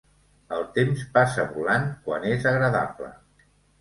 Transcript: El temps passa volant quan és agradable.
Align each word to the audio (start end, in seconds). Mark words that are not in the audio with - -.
El 0.55 0.63
temps 0.77 1.03
passa 1.17 1.45
volant 1.57 1.85
quan 2.07 2.25
és 2.31 2.49
agradable. 2.53 3.13